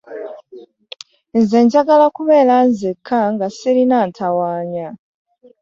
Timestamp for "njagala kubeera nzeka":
1.65-3.17